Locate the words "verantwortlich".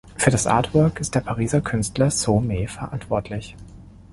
2.67-3.55